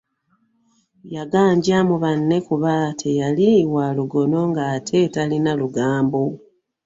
[1.15, 6.23] Yaganja mu banne kuba teyali wa lugono ng'ate talina lugambo.